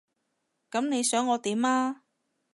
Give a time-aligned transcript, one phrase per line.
[0.71, 2.01] 噉你想我點啊？